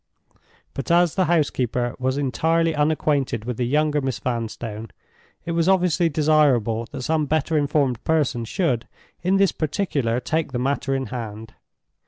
[0.73, 4.87] But as the housekeeper was entirely unacquainted with the younger Miss Vanstone,
[5.45, 8.87] it was obviously desirable that some better informed person should,
[9.21, 11.53] in this particular, take the matter in hand.